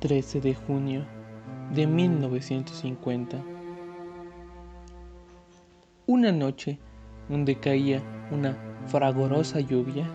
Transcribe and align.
13 0.00 0.42
de 0.42 0.54
junio 0.54 1.06
de 1.72 1.86
1950. 1.86 3.42
Una 6.06 6.32
noche 6.32 6.78
donde 7.30 7.58
caía 7.58 8.02
una 8.30 8.58
fragorosa 8.88 9.60
lluvia, 9.60 10.06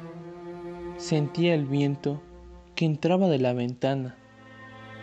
sentía 0.98 1.56
el 1.56 1.66
viento 1.66 2.22
que 2.76 2.86
entraba 2.86 3.28
de 3.28 3.40
la 3.40 3.54
ventana, 3.54 4.16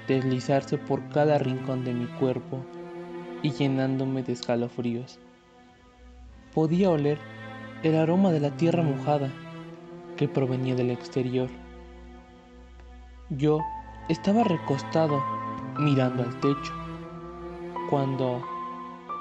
deslizarse 0.06 0.78
por 0.78 1.08
cada 1.08 1.38
rincón 1.38 1.84
de 1.84 1.94
mi 1.94 2.06
cuerpo 2.06 2.64
y 3.42 3.50
llenándome 3.50 4.22
de 4.22 4.32
escalofríos. 4.32 5.18
Podía 6.54 6.90
oler 6.90 7.18
el 7.82 7.96
aroma 7.96 8.30
de 8.30 8.40
la 8.40 8.50
tierra 8.50 8.84
mojada 8.84 9.32
que 10.16 10.28
provenía 10.28 10.76
del 10.76 10.90
exterior. 10.90 11.50
Yo 13.28 13.60
estaba 14.08 14.42
recostado 14.42 15.22
mirando 15.78 16.22
al 16.22 16.40
techo, 16.40 16.72
cuando 17.90 18.42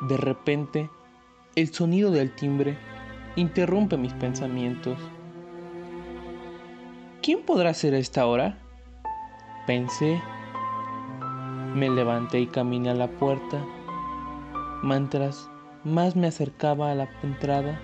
de 0.07 0.17
repente 0.17 0.89
el 1.55 1.73
sonido 1.73 2.11
del 2.11 2.33
timbre 2.33 2.77
interrumpe 3.35 3.97
mis 3.97 4.13
pensamientos. 4.13 4.97
¿Quién 7.21 7.41
podrá 7.45 7.73
ser 7.73 7.93
a 7.93 7.97
esta 7.97 8.25
hora? 8.25 8.57
Pensé. 9.65 10.21
Me 11.75 11.89
levanté 11.89 12.39
y 12.39 12.47
caminé 12.47 12.89
a 12.89 12.95
la 12.95 13.07
puerta. 13.07 13.63
Mientras 14.81 15.49
más 15.83 16.15
me 16.15 16.27
acercaba 16.27 16.91
a 16.91 16.95
la 16.95 17.09
entrada, 17.23 17.79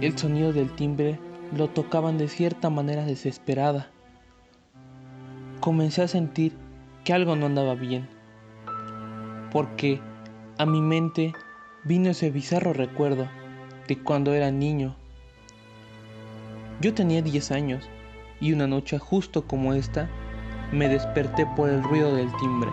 el 0.00 0.16
sonido 0.18 0.52
del 0.52 0.74
timbre 0.76 1.18
lo 1.56 1.68
tocaban 1.68 2.18
de 2.18 2.28
cierta 2.28 2.68
manera 2.68 3.04
desesperada 3.04 3.90
comencé 5.60 6.02
a 6.02 6.08
sentir 6.08 6.52
que 7.04 7.12
algo 7.12 7.36
no 7.36 7.46
andaba 7.46 7.74
bien, 7.74 8.08
porque 9.50 10.00
a 10.58 10.66
mi 10.66 10.80
mente 10.80 11.32
vino 11.84 12.10
ese 12.10 12.30
bizarro 12.30 12.72
recuerdo 12.72 13.28
de 13.86 13.98
cuando 13.98 14.34
era 14.34 14.50
niño. 14.50 14.94
Yo 16.80 16.94
tenía 16.94 17.22
10 17.22 17.50
años 17.50 17.88
y 18.40 18.52
una 18.52 18.66
noche 18.66 18.98
justo 18.98 19.46
como 19.46 19.74
esta 19.74 20.08
me 20.72 20.88
desperté 20.88 21.46
por 21.56 21.70
el 21.70 21.82
ruido 21.82 22.14
del 22.14 22.30
timbre. 22.36 22.70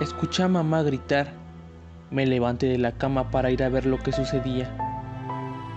Escuché 0.00 0.42
a 0.42 0.48
mamá 0.48 0.82
gritar. 0.82 1.32
Me 2.10 2.26
levanté 2.26 2.66
de 2.66 2.78
la 2.78 2.92
cama 2.92 3.30
para 3.30 3.50
ir 3.50 3.62
a 3.62 3.68
ver 3.68 3.86
lo 3.86 3.98
que 3.98 4.10
sucedía. 4.10 4.74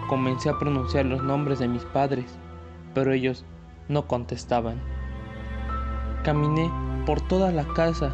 Comencé 0.08 0.50
a 0.50 0.58
pronunciar 0.58 1.06
los 1.06 1.22
nombres 1.22 1.60
de 1.60 1.68
mis 1.68 1.84
padres, 1.86 2.26
pero 2.96 3.12
ellos 3.12 3.46
no 3.90 4.08
contestaban. 4.08 4.93
Caminé 6.24 6.72
por 7.06 7.20
toda 7.22 7.52
la 7.52 7.66
casa 7.74 8.14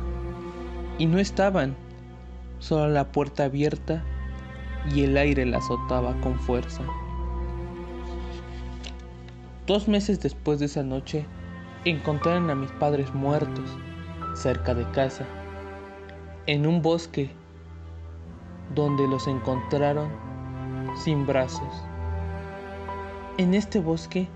y 0.98 1.06
no 1.06 1.20
estaban, 1.20 1.76
solo 2.60 2.90
la 2.90 3.12
puerta 3.12 3.46
abierta 3.46 4.04
y 4.94 5.04
el 5.04 5.16
aire 5.16 5.46
la 5.46 5.58
azotaba 5.58 6.20
con 6.22 6.40
fuerza. 6.40 6.84
Dos 9.68 9.88
meses 9.88 10.20
después 10.20 10.60
de 10.60 10.66
esa 10.66 10.82
noche, 10.82 11.28
encontraron 11.86 12.50
a 12.50 12.56
mis 12.56 12.72
padres 12.72 13.14
muertos 13.14 13.70
cerca 14.34 14.74
de 14.74 14.90
casa, 14.92 15.26
en 16.48 16.66
un 16.66 16.82
bosque 16.82 17.30
donde 18.74 19.08
los 19.08 19.28
encontraron 19.28 20.10
sin 20.96 21.26
brazos. 21.26 21.84
En 23.38 23.54
este 23.54 23.80
bosque 23.80 24.28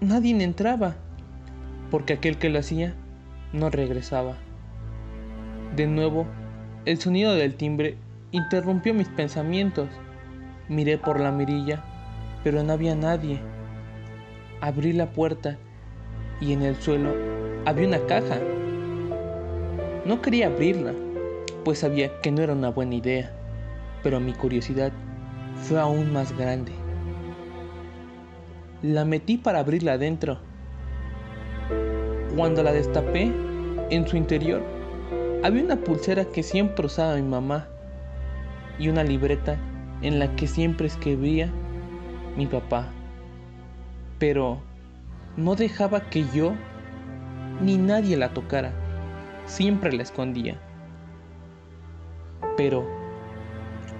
nadie 0.00 0.42
entraba 0.42 0.96
porque 1.96 2.12
aquel 2.12 2.36
que 2.36 2.50
lo 2.50 2.58
hacía 2.58 2.92
no 3.54 3.70
regresaba. 3.70 4.36
De 5.76 5.86
nuevo, 5.86 6.26
el 6.84 7.00
sonido 7.00 7.34
del 7.34 7.54
timbre 7.54 7.96
interrumpió 8.32 8.92
mis 8.92 9.08
pensamientos. 9.08 9.88
Miré 10.68 10.98
por 10.98 11.18
la 11.18 11.32
mirilla, 11.32 11.82
pero 12.44 12.62
no 12.62 12.74
había 12.74 12.94
nadie. 12.94 13.40
Abrí 14.60 14.92
la 14.92 15.06
puerta 15.06 15.56
y 16.38 16.52
en 16.52 16.60
el 16.60 16.76
suelo 16.76 17.14
había 17.64 17.88
una 17.88 18.04
caja. 18.04 18.40
No 20.04 20.20
quería 20.20 20.48
abrirla, 20.48 20.92
pues 21.64 21.78
sabía 21.78 22.20
que 22.20 22.30
no 22.30 22.42
era 22.42 22.52
una 22.52 22.68
buena 22.68 22.96
idea, 22.96 23.32
pero 24.02 24.20
mi 24.20 24.34
curiosidad 24.34 24.92
fue 25.62 25.80
aún 25.80 26.12
más 26.12 26.36
grande. 26.36 26.72
La 28.82 29.06
metí 29.06 29.38
para 29.38 29.60
abrirla 29.60 29.94
adentro 29.94 30.40
cuando 32.36 32.62
la 32.62 32.72
destapé, 32.72 33.32
en 33.88 34.06
su 34.06 34.16
interior 34.16 34.62
había 35.42 35.64
una 35.64 35.76
pulsera 35.76 36.26
que 36.26 36.42
siempre 36.42 36.84
usaba 36.84 37.16
mi 37.16 37.22
mamá 37.22 37.66
y 38.78 38.88
una 38.88 39.02
libreta 39.02 39.56
en 40.02 40.18
la 40.18 40.36
que 40.36 40.46
siempre 40.46 40.86
escribía 40.86 41.50
mi 42.36 42.46
papá. 42.46 42.88
Pero 44.18 44.58
no 45.38 45.54
dejaba 45.54 46.10
que 46.10 46.26
yo 46.34 46.52
ni 47.62 47.78
nadie 47.78 48.18
la 48.18 48.34
tocara. 48.34 48.72
Siempre 49.46 49.92
la 49.92 50.02
escondía. 50.02 50.60
Pero, 52.56 52.86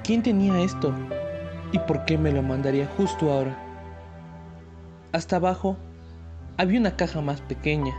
¿quién 0.04 0.22
tenía 0.22 0.60
esto? 0.60 0.92
¿Y 1.72 1.78
por 1.80 2.04
qué 2.04 2.19
me 2.19 2.32
lo 2.32 2.42
mandaría 2.42 2.86
justo 2.98 3.32
ahora? 3.32 3.56
Hasta 5.12 5.36
abajo 5.36 5.76
había 6.58 6.80
una 6.80 6.96
caja 6.96 7.20
más 7.20 7.41
pequeña 7.41 7.94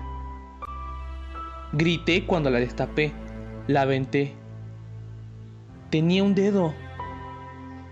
Grité 1.74 2.26
cuando 2.26 2.50
la 2.50 2.60
destapé, 2.60 3.12
la 3.68 3.82
aventé. 3.82 4.34
Tenía 5.90 6.24
un 6.24 6.34
dedo 6.34 6.74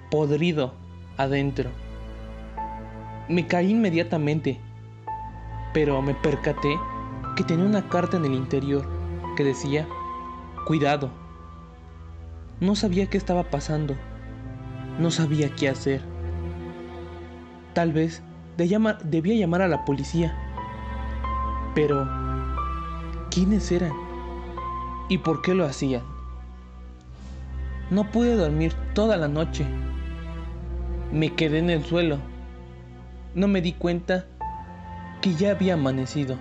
podrido 0.09 0.73
adentro. 1.17 1.69
Me 3.27 3.47
caí 3.47 3.71
inmediatamente, 3.71 4.61
pero 5.73 6.01
me 6.01 6.13
percaté 6.13 6.79
que 7.35 7.43
tenía 7.43 7.65
una 7.65 7.89
carta 7.89 8.15
en 8.15 8.23
el 8.23 8.33
interior 8.33 8.87
que 9.35 9.43
decía, 9.43 9.85
cuidado. 10.65 11.11
No 12.61 12.75
sabía 12.75 13.09
qué 13.09 13.17
estaba 13.17 13.43
pasando, 13.43 13.97
no 14.99 15.11
sabía 15.11 15.53
qué 15.53 15.67
hacer. 15.67 16.01
Tal 17.73 17.91
vez 17.91 18.23
debía 18.55 19.35
llamar 19.35 19.61
a 19.61 19.67
la 19.67 19.83
policía, 19.83 20.33
pero 21.75 22.24
quiénes 23.35 23.69
eran 23.69 23.91
y 25.09 25.17
por 25.17 25.41
qué 25.41 25.53
lo 25.53 25.65
hacían. 25.65 26.03
No 27.91 28.09
pude 28.09 28.37
dormir 28.37 28.73
toda 28.93 29.17
la 29.17 29.27
noche. 29.27 29.65
Me 31.11 31.33
quedé 31.33 31.59
en 31.59 31.69
el 31.69 31.83
suelo. 31.83 32.17
No 33.33 33.49
me 33.49 33.59
di 33.59 33.73
cuenta 33.73 34.25
que 35.21 35.33
ya 35.33 35.51
había 35.51 35.73
amanecido. 35.73 36.37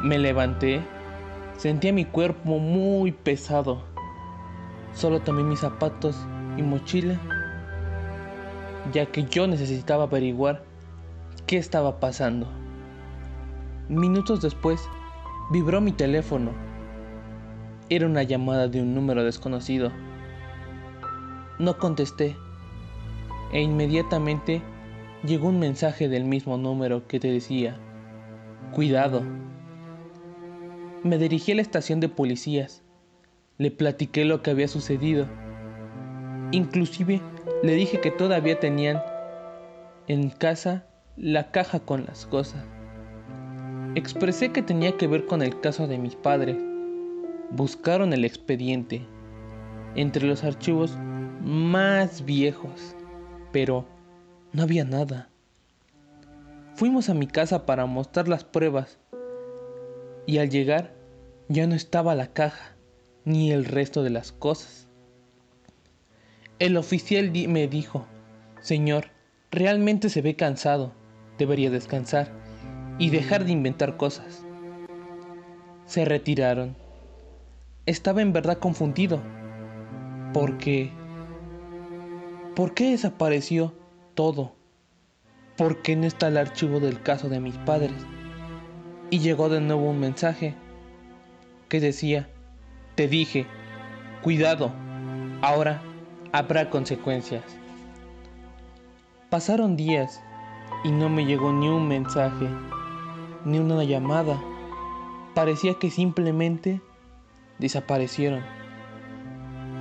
Me 0.00 0.16
levanté, 0.16 0.80
sentía 1.56 1.92
mi 1.92 2.04
cuerpo 2.04 2.60
muy 2.60 3.10
pesado. 3.10 3.82
Solo 4.94 5.22
tomé 5.22 5.42
mis 5.42 5.58
zapatos 5.58 6.16
y 6.56 6.62
mochila, 6.62 7.18
ya 8.92 9.06
que 9.06 9.24
yo 9.24 9.48
necesitaba 9.48 10.04
averiguar 10.04 10.62
qué 11.48 11.58
estaba 11.58 11.98
pasando. 11.98 12.46
Minutos 13.88 14.40
después, 14.40 14.88
Vibró 15.50 15.80
mi 15.80 15.92
teléfono. 15.92 16.52
Era 17.88 18.04
una 18.04 18.22
llamada 18.22 18.68
de 18.68 18.82
un 18.82 18.94
número 18.94 19.24
desconocido. 19.24 19.90
No 21.58 21.78
contesté 21.78 22.36
e 23.54 23.62
inmediatamente 23.62 24.60
llegó 25.24 25.48
un 25.48 25.58
mensaje 25.58 26.10
del 26.10 26.26
mismo 26.26 26.58
número 26.58 27.06
que 27.06 27.18
te 27.18 27.32
decía, 27.32 27.78
cuidado. 28.72 29.22
Me 31.02 31.16
dirigí 31.16 31.52
a 31.52 31.54
la 31.54 31.62
estación 31.62 32.00
de 32.00 32.10
policías. 32.10 32.82
Le 33.56 33.70
platiqué 33.70 34.26
lo 34.26 34.42
que 34.42 34.50
había 34.50 34.68
sucedido. 34.68 35.26
Inclusive 36.52 37.22
le 37.62 37.72
dije 37.72 38.02
que 38.02 38.10
todavía 38.10 38.60
tenían 38.60 39.00
en 40.08 40.28
casa 40.28 40.84
la 41.16 41.50
caja 41.52 41.80
con 41.80 42.04
las 42.04 42.26
cosas. 42.26 42.66
Expresé 43.94 44.52
que 44.52 44.62
tenía 44.62 44.96
que 44.96 45.06
ver 45.06 45.24
con 45.24 45.40
el 45.40 45.60
caso 45.60 45.86
de 45.86 45.98
mis 45.98 46.14
padres. 46.14 46.56
Buscaron 47.50 48.12
el 48.12 48.24
expediente 48.24 49.06
entre 49.94 50.26
los 50.26 50.44
archivos 50.44 50.96
más 51.40 52.24
viejos, 52.24 52.94
pero 53.50 53.86
no 54.52 54.62
había 54.62 54.84
nada. 54.84 55.30
Fuimos 56.74 57.08
a 57.08 57.14
mi 57.14 57.26
casa 57.26 57.64
para 57.64 57.86
mostrar 57.86 58.28
las 58.28 58.44
pruebas 58.44 58.98
y 60.26 60.38
al 60.38 60.50
llegar 60.50 60.92
ya 61.48 61.66
no 61.66 61.74
estaba 61.74 62.14
la 62.14 62.26
caja 62.26 62.76
ni 63.24 63.52
el 63.52 63.64
resto 63.64 64.02
de 64.02 64.10
las 64.10 64.32
cosas. 64.32 64.86
El 66.58 66.76
oficial 66.76 67.32
me 67.48 67.68
dijo, 67.68 68.06
Señor, 68.60 69.06
realmente 69.50 70.10
se 70.10 70.20
ve 70.20 70.36
cansado, 70.36 70.92
debería 71.38 71.70
descansar 71.70 72.47
y 72.98 73.10
dejar 73.10 73.44
de 73.44 73.52
inventar 73.52 73.96
cosas. 73.96 74.44
se 75.86 76.04
retiraron. 76.04 76.76
Estaba 77.86 78.20
en 78.20 78.34
verdad 78.34 78.58
confundido. 78.58 79.22
¿Por 80.34 80.58
qué? 80.58 80.92
¿Por 82.54 82.74
qué 82.74 82.90
desapareció 82.90 83.72
todo? 84.14 84.52
¿Por 85.56 85.80
qué 85.80 85.96
no 85.96 86.06
está 86.06 86.28
el 86.28 86.36
archivo 86.36 86.78
del 86.80 87.02
caso 87.02 87.30
de 87.30 87.40
mis 87.40 87.54
padres? 87.54 87.94
Y 89.10 89.20
llegó 89.20 89.48
de 89.48 89.62
nuevo 89.62 89.88
un 89.88 90.00
mensaje 90.00 90.54
que 91.70 91.80
decía, 91.80 92.28
te 92.94 93.08
dije, 93.08 93.46
cuidado, 94.22 94.72
ahora 95.40 95.80
habrá 96.32 96.68
consecuencias. 96.68 97.44
Pasaron 99.30 99.76
días 99.76 100.20
y 100.84 100.90
no 100.90 101.08
me 101.08 101.24
llegó 101.24 101.52
ni 101.52 101.68
un 101.68 101.88
mensaje, 101.88 102.48
ni 103.44 103.58
una 103.58 103.84
llamada. 103.84 104.40
Parecía 105.34 105.74
que 105.74 105.90
simplemente 105.90 106.80
desaparecieron. 107.58 108.42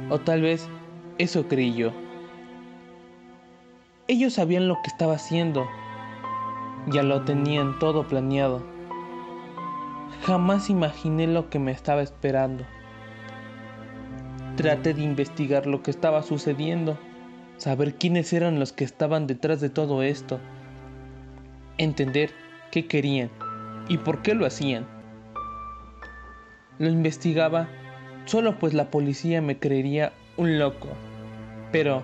O 0.09 0.19
tal 0.19 0.42
vez 0.42 0.69
eso 1.18 1.48
creí 1.48 1.74
yo. 1.74 1.92
Ellos 4.07 4.33
sabían 4.33 4.68
lo 4.68 4.75
que 4.75 4.88
estaba 4.88 5.15
haciendo. 5.15 5.68
Ya 6.88 7.04
lo 7.04 7.24
tenían 7.25 7.80
todo 7.80 8.07
planeado. 8.07 8.63
Jamás 10.25 10.69
imaginé 10.69 11.27
lo 11.27 11.50
que 11.50 11.60
me 11.60 11.71
estaba 11.71 12.01
esperando. 12.01 12.65
Traté 14.56 14.94
de 14.94 15.03
investigar 15.03 15.68
lo 15.68 15.83
que 15.83 15.92
estaba 15.92 16.24
sucediendo, 16.24 16.98
saber 17.57 17.95
quiénes 17.95 18.33
eran 18.33 18.60
los 18.60 18.74
que 18.74 18.83
estaban 18.86 19.27
detrás 19.27 19.62
de 19.62 19.69
todo 19.69 20.01
esto, 20.01 20.39
entender 21.77 22.31
qué 22.71 22.88
querían 22.88 23.30
y 23.88 23.98
por 23.98 24.22
qué 24.22 24.34
lo 24.34 24.45
hacían. 24.45 24.86
Lo 26.80 26.89
investigaba 26.89 27.68
solo 28.25 28.60
pues 28.60 28.74
la 28.74 28.92
policía 28.92 29.42
me 29.42 29.57
creería 29.57 30.13
un 30.36 30.60
loco, 30.60 30.89
pero 31.72 32.04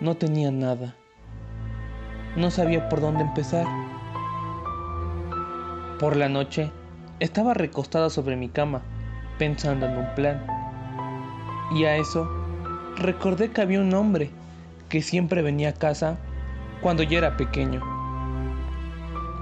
no 0.00 0.16
tenía 0.16 0.50
nada. 0.50 0.94
No 2.36 2.50
sabía 2.50 2.88
por 2.88 3.00
dónde 3.00 3.22
empezar. 3.22 3.66
Por 5.98 6.16
la 6.16 6.28
noche 6.28 6.70
estaba 7.18 7.54
recostada 7.54 8.08
sobre 8.10 8.36
mi 8.36 8.48
cama, 8.48 8.82
pensando 9.38 9.86
en 9.86 9.98
un 9.98 10.14
plan. 10.14 10.46
Y 11.72 11.84
a 11.84 11.96
eso 11.96 12.30
recordé 12.96 13.50
que 13.50 13.60
había 13.60 13.80
un 13.80 13.92
hombre 13.94 14.30
que 14.88 15.02
siempre 15.02 15.42
venía 15.42 15.70
a 15.70 15.74
casa 15.74 16.18
cuando 16.80 17.02
yo 17.02 17.18
era 17.18 17.36
pequeño. 17.36 17.89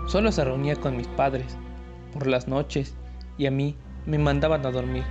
Solo 0.08 0.32
se 0.32 0.42
reunía 0.42 0.74
con 0.74 0.96
mis 0.96 1.06
padres 1.06 1.58
por 2.14 2.26
las 2.26 2.48
noches 2.48 2.96
y 3.36 3.44
a 3.44 3.50
mí 3.50 3.76
me 4.06 4.16
mandaban 4.16 4.64
a 4.64 4.70
dormir. 4.70 5.04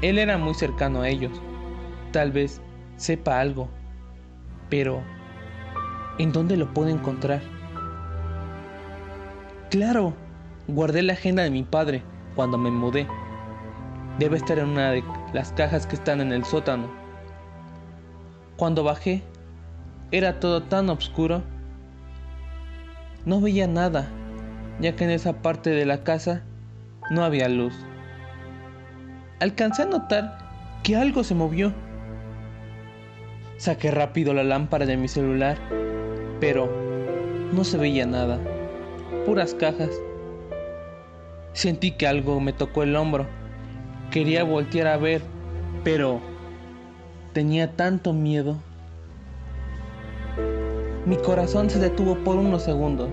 Él 0.00 0.18
era 0.18 0.38
muy 0.38 0.54
cercano 0.54 1.02
a 1.02 1.10
ellos. 1.10 1.42
Tal 2.10 2.32
vez 2.32 2.62
sepa 2.96 3.40
algo. 3.40 3.68
Pero, 4.70 5.02
¿en 6.18 6.32
dónde 6.32 6.56
lo 6.56 6.72
puedo 6.72 6.88
encontrar? 6.88 7.42
Claro, 9.70 10.14
guardé 10.66 11.02
la 11.02 11.12
agenda 11.12 11.42
de 11.42 11.50
mi 11.50 11.64
padre 11.64 12.02
cuando 12.34 12.56
me 12.56 12.70
mudé. 12.70 13.06
Debe 14.18 14.38
estar 14.38 14.58
en 14.58 14.70
una 14.70 14.90
de 14.90 15.04
las 15.34 15.52
cajas 15.52 15.86
que 15.86 15.96
están 15.96 16.22
en 16.22 16.32
el 16.32 16.46
sótano. 16.46 16.88
Cuando 18.56 18.84
bajé, 18.84 19.22
era 20.12 20.40
todo 20.40 20.62
tan 20.62 20.88
oscuro 20.88 21.42
no 23.26 23.40
veía 23.40 23.66
nada, 23.66 24.08
ya 24.80 24.96
que 24.96 25.04
en 25.04 25.10
esa 25.10 25.34
parte 25.42 25.70
de 25.70 25.86
la 25.86 26.04
casa 26.04 26.42
no 27.10 27.24
había 27.24 27.48
luz. 27.48 27.74
Alcancé 29.40 29.82
a 29.82 29.86
notar 29.86 30.38
que 30.82 30.96
algo 30.96 31.24
se 31.24 31.34
movió. 31.34 31.72
Saqué 33.56 33.90
rápido 33.90 34.34
la 34.34 34.44
lámpara 34.44 34.84
de 34.84 34.96
mi 34.96 35.08
celular, 35.08 35.56
pero 36.40 36.70
no 37.52 37.64
se 37.64 37.78
veía 37.78 38.06
nada, 38.06 38.38
puras 39.24 39.54
cajas. 39.54 39.90
Sentí 41.52 41.92
que 41.92 42.06
algo 42.06 42.40
me 42.40 42.52
tocó 42.52 42.82
el 42.82 42.96
hombro. 42.96 43.26
Quería 44.10 44.44
voltear 44.44 44.88
a 44.88 44.96
ver, 44.96 45.22
pero 45.82 46.20
tenía 47.32 47.76
tanto 47.76 48.12
miedo 48.12 48.58
mi 51.06 51.18
corazón 51.18 51.68
se 51.68 51.78
detuvo 51.78 52.16
por 52.24 52.36
unos 52.36 52.62
segundos. 52.62 53.10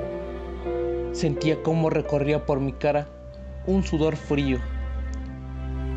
Sentía 1.12 1.62
cómo 1.62 1.90
recorría 1.90 2.46
por 2.46 2.62
mi 2.62 2.72
cara 2.72 3.10
un 3.68 3.84
sudor 3.84 4.16
frío. 4.16 4.60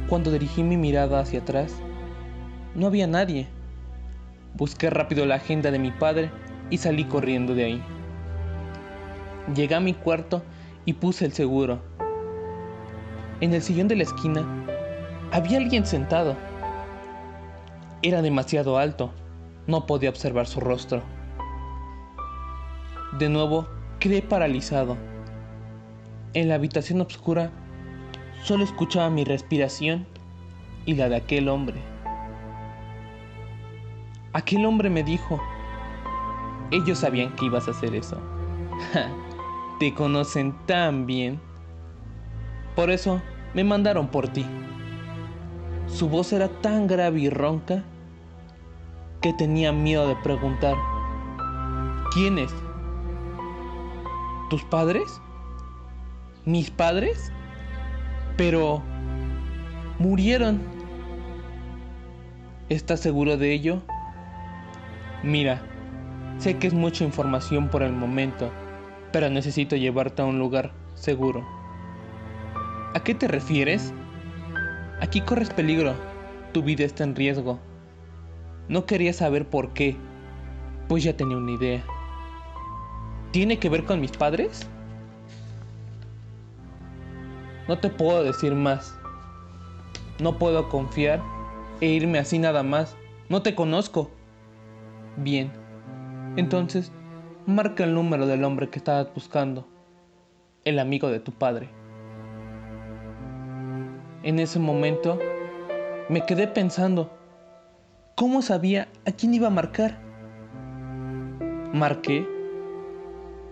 Cuando 0.08 0.32
dirigí 0.32 0.64
mi 0.64 0.76
mirada 0.76 1.20
hacia 1.20 1.40
atrás, 1.40 1.72
no 2.74 2.88
había 2.88 3.06
nadie. 3.06 3.46
Busqué 4.54 4.90
rápido 4.90 5.24
la 5.24 5.36
agenda 5.36 5.70
de 5.70 5.78
mi 5.78 5.92
padre 5.92 6.32
y 6.68 6.78
salí 6.78 7.04
corriendo 7.04 7.54
de 7.54 7.64
ahí. 7.64 7.82
Llegué 9.54 9.76
a 9.76 9.80
mi 9.80 9.94
cuarto 9.94 10.42
y 10.84 10.94
puse 10.94 11.24
el 11.24 11.32
seguro. 11.32 11.78
En 13.40 13.54
el 13.54 13.62
sillón 13.62 13.86
de 13.86 13.96
la 13.96 14.02
esquina 14.02 14.44
había 15.30 15.58
alguien 15.58 15.86
sentado. 15.86 16.36
Era 18.02 18.20
demasiado 18.20 18.78
alto, 18.78 19.12
no 19.68 19.86
podía 19.86 20.10
observar 20.10 20.48
su 20.48 20.58
rostro. 20.58 21.02
De 23.18 23.28
nuevo, 23.28 23.68
quedé 24.00 24.22
paralizado. 24.22 24.96
En 26.32 26.48
la 26.48 26.56
habitación 26.56 27.00
oscura, 27.00 27.52
solo 28.42 28.64
escuchaba 28.64 29.08
mi 29.08 29.22
respiración 29.22 30.04
y 30.84 30.94
la 30.94 31.08
de 31.08 31.16
aquel 31.16 31.48
hombre. 31.48 31.80
Aquel 34.32 34.66
hombre 34.66 34.90
me 34.90 35.04
dijo, 35.04 35.40
ellos 36.72 36.98
sabían 36.98 37.36
que 37.36 37.44
ibas 37.44 37.68
a 37.68 37.70
hacer 37.70 37.94
eso. 37.94 38.20
te 39.78 39.94
conocen 39.94 40.52
tan 40.66 41.06
bien. 41.06 41.40
Por 42.74 42.90
eso 42.90 43.22
me 43.54 43.62
mandaron 43.62 44.08
por 44.08 44.26
ti. 44.26 44.44
Su 45.86 46.08
voz 46.08 46.32
era 46.32 46.48
tan 46.48 46.88
grave 46.88 47.20
y 47.20 47.30
ronca 47.30 47.84
que 49.20 49.32
tenía 49.34 49.70
miedo 49.70 50.08
de 50.08 50.16
preguntar, 50.16 50.74
¿quién 52.12 52.38
es? 52.38 52.52
¿Tus 54.50 54.62
padres? 54.64 55.20
¿Mis 56.44 56.70
padres? 56.70 57.32
Pero... 58.36 58.82
murieron. 59.98 60.60
¿Estás 62.68 63.00
seguro 63.00 63.36
de 63.36 63.52
ello? 63.52 63.82
Mira, 65.22 65.62
sé 66.38 66.58
que 66.58 66.66
es 66.66 66.74
mucha 66.74 67.04
información 67.04 67.68
por 67.70 67.82
el 67.82 67.92
momento, 67.92 68.50
pero 69.12 69.30
necesito 69.30 69.76
llevarte 69.76 70.22
a 70.22 70.26
un 70.26 70.38
lugar 70.38 70.72
seguro. 70.94 71.46
¿A 72.94 73.00
qué 73.02 73.14
te 73.14 73.28
refieres? 73.28 73.94
Aquí 75.00 75.20
corres 75.20 75.50
peligro, 75.50 75.94
tu 76.52 76.62
vida 76.62 76.84
está 76.84 77.04
en 77.04 77.16
riesgo. 77.16 77.58
No 78.68 78.84
quería 78.84 79.12
saber 79.12 79.48
por 79.48 79.72
qué, 79.72 79.96
pues 80.88 81.04
ya 81.04 81.16
tenía 81.16 81.36
una 81.36 81.52
idea. 81.52 81.84
¿Tiene 83.34 83.58
que 83.58 83.68
ver 83.68 83.82
con 83.82 84.00
mis 84.00 84.12
padres? 84.12 84.64
No 87.66 87.80
te 87.80 87.88
puedo 87.88 88.22
decir 88.22 88.54
más. 88.54 88.96
No 90.20 90.38
puedo 90.38 90.68
confiar 90.68 91.20
e 91.80 91.88
irme 91.88 92.20
así 92.20 92.38
nada 92.38 92.62
más. 92.62 92.96
No 93.28 93.42
te 93.42 93.56
conozco. 93.56 94.12
Bien. 95.16 95.50
Entonces, 96.36 96.92
marca 97.44 97.82
el 97.82 97.94
número 97.94 98.28
del 98.28 98.44
hombre 98.44 98.70
que 98.70 98.78
estabas 98.78 99.12
buscando. 99.12 99.66
El 100.64 100.78
amigo 100.78 101.08
de 101.08 101.18
tu 101.18 101.32
padre. 101.32 101.70
En 104.22 104.38
ese 104.38 104.60
momento, 104.60 105.18
me 106.08 106.24
quedé 106.24 106.46
pensando, 106.46 107.10
¿cómo 108.14 108.42
sabía 108.42 108.86
a 109.04 109.10
quién 109.10 109.34
iba 109.34 109.48
a 109.48 109.50
marcar? 109.50 109.98
Marqué 111.72 112.32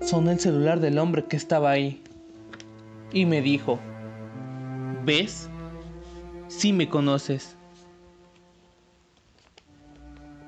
Sonó 0.03 0.33
el 0.33 0.41
celular 0.41 0.81
del 0.81 0.99
hombre 0.99 1.27
que 1.27 1.37
estaba 1.37 1.71
ahí 1.71 2.03
y 3.13 3.25
me 3.25 3.41
dijo, 3.41 3.79
¿ves? 5.05 5.49
Sí 6.49 6.73
me 6.73 6.89
conoces. 6.89 7.57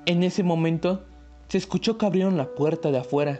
En 0.05 0.23
ese 0.23 0.43
momento 0.43 1.05
se 1.47 1.57
escuchó 1.57 1.97
que 1.97 2.05
abrieron 2.05 2.35
la 2.35 2.53
puerta 2.53 2.91
de 2.91 2.97
afuera. 2.97 3.39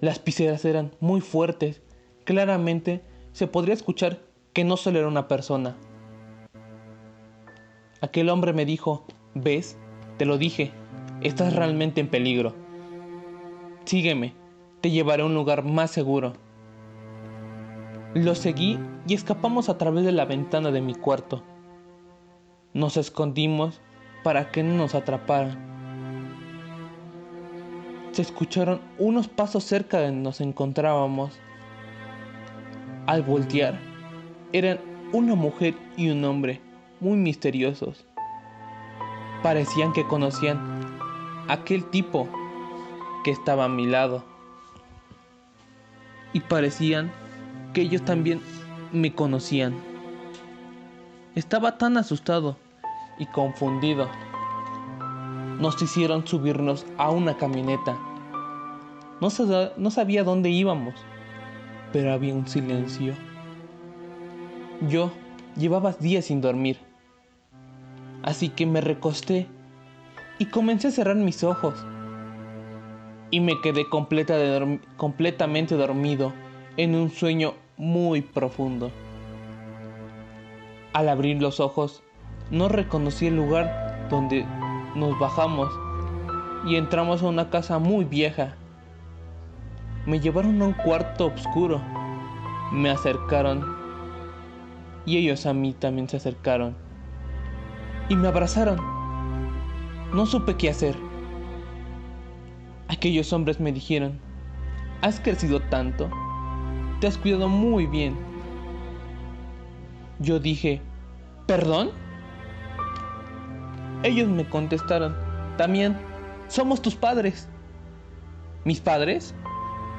Las 0.00 0.18
pisadas 0.18 0.64
eran 0.64 0.92
muy 0.98 1.20
fuertes. 1.20 1.82
Claramente 2.24 3.02
se 3.32 3.46
podría 3.46 3.74
escuchar 3.74 4.18
que 4.54 4.64
no 4.64 4.78
solo 4.78 4.98
era 4.98 5.08
una 5.08 5.28
persona. 5.28 5.76
Aquel 8.00 8.30
hombre 8.30 8.54
me 8.54 8.64
dijo, 8.64 9.04
¿ves? 9.34 9.76
Te 10.16 10.24
lo 10.24 10.38
dije, 10.38 10.72
estás 11.20 11.54
realmente 11.54 12.00
en 12.00 12.08
peligro. 12.08 12.54
Sígueme 13.84 14.41
te 14.82 14.90
llevaré 14.90 15.22
a 15.22 15.26
un 15.26 15.34
lugar 15.34 15.64
más 15.64 15.92
seguro. 15.92 16.32
Lo 18.14 18.34
seguí 18.34 18.78
y 19.06 19.14
escapamos 19.14 19.68
a 19.68 19.78
través 19.78 20.04
de 20.04 20.12
la 20.12 20.24
ventana 20.24 20.72
de 20.72 20.82
mi 20.82 20.94
cuarto. 20.94 21.42
Nos 22.74 22.96
escondimos 22.96 23.80
para 24.24 24.50
que 24.50 24.64
no 24.64 24.74
nos 24.74 24.96
atraparan. 24.96 25.70
Se 28.10 28.22
escucharon 28.22 28.80
unos 28.98 29.28
pasos 29.28 29.62
cerca 29.62 29.98
de 29.98 30.06
donde 30.06 30.22
nos 30.22 30.40
encontrábamos. 30.40 31.38
Al 33.06 33.22
voltear, 33.22 33.78
eran 34.52 34.80
una 35.12 35.36
mujer 35.36 35.74
y 35.96 36.10
un 36.10 36.24
hombre 36.24 36.60
muy 36.98 37.16
misteriosos. 37.16 38.04
Parecían 39.44 39.92
que 39.92 40.06
conocían 40.06 40.58
aquel 41.48 41.84
tipo 41.84 42.28
que 43.22 43.30
estaba 43.30 43.64
a 43.66 43.68
mi 43.68 43.86
lado. 43.86 44.31
Y 46.32 46.40
parecían 46.40 47.10
que 47.72 47.82
ellos 47.82 48.02
también 48.04 48.40
me 48.92 49.14
conocían. 49.14 49.74
Estaba 51.34 51.78
tan 51.78 51.96
asustado 51.96 52.56
y 53.18 53.26
confundido. 53.26 54.08
Nos 55.58 55.80
hicieron 55.80 56.26
subirnos 56.26 56.86
a 56.98 57.10
una 57.10 57.36
camioneta. 57.36 57.96
No, 59.20 59.28
no 59.76 59.90
sabía 59.90 60.24
dónde 60.24 60.50
íbamos, 60.50 60.94
pero 61.92 62.12
había 62.12 62.34
un 62.34 62.48
silencio. 62.48 63.14
Yo 64.88 65.12
llevaba 65.56 65.92
días 65.92 66.24
sin 66.24 66.40
dormir, 66.40 66.78
así 68.22 68.48
que 68.48 68.66
me 68.66 68.80
recosté 68.80 69.46
y 70.38 70.46
comencé 70.46 70.88
a 70.88 70.90
cerrar 70.90 71.16
mis 71.16 71.44
ojos. 71.44 71.74
Y 73.32 73.40
me 73.40 73.60
quedé 73.60 73.88
completamente 73.88 75.74
dormido 75.74 76.32
en 76.76 76.94
un 76.94 77.10
sueño 77.10 77.54
muy 77.76 78.22
profundo. 78.22 78.92
Al 80.92 81.08
abrir 81.08 81.42
los 81.42 81.58
ojos, 81.58 82.04
no 82.52 82.68
reconocí 82.68 83.26
el 83.26 83.34
lugar 83.36 84.06
donde 84.08 84.46
nos 84.94 85.18
bajamos 85.18 85.72
y 86.66 86.76
entramos 86.76 87.22
a 87.22 87.28
una 87.28 87.50
casa 87.50 87.80
muy 87.80 88.04
vieja. 88.04 88.54
Me 90.06 90.20
llevaron 90.20 90.62
a 90.62 90.66
un 90.66 90.74
cuarto 90.74 91.32
oscuro. 91.34 91.80
Me 92.70 92.90
acercaron 92.90 93.76
y 95.04 95.16
ellos 95.16 95.46
a 95.46 95.52
mí 95.52 95.72
también 95.72 96.08
se 96.08 96.18
acercaron 96.18 96.76
y 98.08 98.16
me 98.16 98.28
abrazaron. 98.28 98.78
No 100.12 100.26
supe 100.26 100.56
qué 100.56 100.70
hacer. 100.70 101.11
Aquellos 102.92 103.32
hombres 103.32 103.58
me 103.58 103.72
dijeron, 103.72 104.20
has 105.00 105.18
crecido 105.18 105.60
tanto 105.60 106.08
te 107.02 107.08
has 107.08 107.18
cuidado 107.18 107.48
muy 107.48 107.86
bien. 107.86 108.16
Yo 110.20 110.38
dije, 110.38 110.80
¿perdón? 111.48 111.90
Ellos 114.04 114.28
me 114.28 114.48
contestaron, 114.48 115.16
también, 115.58 115.98
somos 116.46 116.80
tus 116.80 116.94
padres. 116.94 117.48
¿Mis 118.64 118.80
padres? 118.80 119.34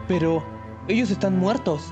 Pero 0.08 0.46
ellos 0.88 1.12
están 1.12 1.38
muertos. 1.38 1.92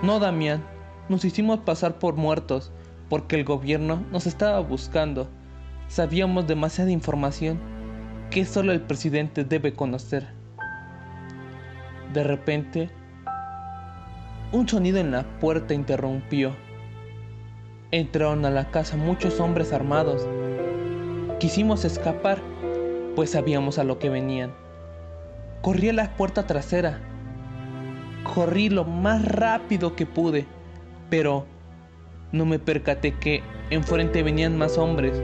No, 0.00 0.20
Damián, 0.20 0.62
nos 1.08 1.24
hicimos 1.24 1.58
pasar 1.58 1.98
por 1.98 2.14
muertos 2.14 2.70
porque 3.08 3.34
el 3.34 3.42
gobierno 3.42 4.04
nos 4.12 4.28
estaba 4.28 4.60
buscando. 4.60 5.28
Sabíamos 5.88 6.46
demasiada 6.46 6.92
información 6.92 7.58
que 8.30 8.44
solo 8.44 8.70
el 8.70 8.80
presidente 8.80 9.44
debe 9.44 9.74
conocer. 9.74 10.28
De 12.12 12.22
repente, 12.22 12.88
un 14.52 14.68
sonido 14.68 14.98
en 14.98 15.10
la 15.10 15.24
puerta 15.40 15.74
interrumpió. 15.74 16.54
Entraron 17.90 18.44
a 18.44 18.50
la 18.50 18.70
casa 18.70 18.96
muchos 18.96 19.40
hombres 19.40 19.72
armados. 19.72 20.26
Quisimos 21.40 21.84
escapar, 21.84 22.40
pues 23.16 23.30
sabíamos 23.30 23.78
a 23.78 23.84
lo 23.84 23.98
que 23.98 24.10
venían. 24.10 24.52
Corrí 25.60 25.88
a 25.88 25.92
la 25.92 26.16
puerta 26.16 26.46
trasera. 26.46 27.00
Corrí 28.22 28.68
lo 28.68 28.84
más 28.84 29.24
rápido 29.24 29.96
que 29.96 30.06
pude, 30.06 30.46
pero 31.10 31.46
no 32.30 32.46
me 32.46 32.60
percaté 32.60 33.12
que 33.18 33.42
enfrente 33.70 34.22
venían 34.22 34.56
más 34.56 34.78
hombres. 34.78 35.20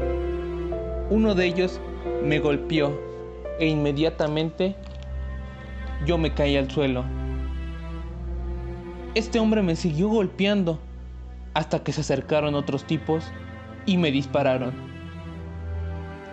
Uno 1.08 1.36
de 1.36 1.46
ellos 1.46 1.80
me 2.26 2.40
golpeó 2.40 2.98
e 3.60 3.68
inmediatamente 3.68 4.74
yo 6.04 6.18
me 6.18 6.34
caí 6.34 6.56
al 6.56 6.70
suelo. 6.70 7.04
Este 9.14 9.38
hombre 9.38 9.62
me 9.62 9.76
siguió 9.76 10.08
golpeando 10.08 10.78
hasta 11.54 11.82
que 11.82 11.92
se 11.92 12.02
acercaron 12.02 12.54
otros 12.54 12.84
tipos 12.84 13.24
y 13.86 13.96
me 13.96 14.10
dispararon. 14.10 14.74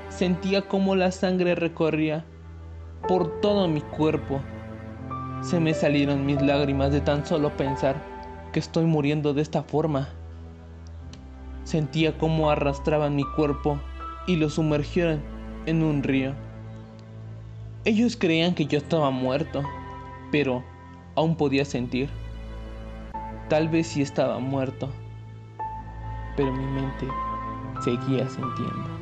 Sentía 0.09 0.63
como 0.63 0.95
la 0.95 1.11
sangre 1.11 1.55
recorría 1.55 2.25
por 3.07 3.39
todo 3.39 3.67
mi 3.67 3.81
cuerpo. 3.81 4.41
Se 5.41 5.59
me 5.59 5.73
salieron 5.73 6.25
mis 6.25 6.41
lágrimas 6.41 6.91
de 6.91 7.01
tan 7.01 7.25
solo 7.25 7.55
pensar 7.55 7.95
que 8.51 8.59
estoy 8.59 8.85
muriendo 8.85 9.33
de 9.33 9.41
esta 9.41 9.63
forma. 9.63 10.09
Sentía 11.63 12.17
como 12.17 12.49
arrastraban 12.49 13.15
mi 13.15 13.23
cuerpo 13.35 13.79
y 14.27 14.35
lo 14.35 14.49
sumergieron 14.49 15.32
en 15.65 15.83
un 15.83 16.03
río. 16.03 16.33
Ellos 17.85 18.15
creían 18.17 18.55
que 18.55 18.65
yo 18.65 18.77
estaba 18.77 19.11
muerto, 19.11 19.63
pero 20.31 20.63
aún 21.15 21.35
podía 21.35 21.65
sentir. 21.65 22.09
Tal 23.49 23.67
vez 23.67 23.87
sí 23.87 24.01
estaba 24.01 24.39
muerto, 24.39 24.89
pero 26.37 26.51
mi 26.53 26.65
mente 26.65 27.07
seguía 27.83 28.27
sintiendo. 28.29 28.92